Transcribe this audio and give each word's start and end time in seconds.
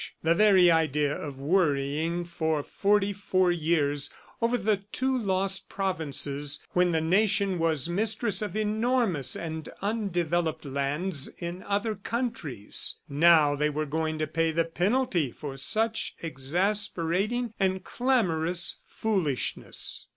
The 0.23 0.33
very 0.33 0.71
idea 0.71 1.15
of 1.15 1.37
worrying 1.37 2.25
for 2.25 2.63
forty 2.63 3.13
four 3.13 3.51
years 3.51 4.11
over 4.41 4.57
the 4.57 4.77
two 4.91 5.15
lost 5.15 5.69
provinces 5.69 6.57
when 6.71 6.91
the 6.91 6.99
nation 6.99 7.59
was 7.59 7.87
mistress 7.87 8.41
of 8.41 8.55
enormous 8.57 9.35
and 9.35 9.69
undeveloped 9.79 10.65
lands 10.65 11.27
in 11.37 11.61
other 11.61 11.93
countries!... 11.93 12.95
Now 13.07 13.55
they 13.55 13.69
were 13.69 13.85
going 13.85 14.17
to 14.17 14.25
pay 14.25 14.49
the 14.49 14.65
penalty 14.65 15.31
for 15.31 15.55
such 15.55 16.15
exasperating 16.23 17.53
and 17.59 17.83
clamorous 17.83 18.77
foolishness. 18.87 20.07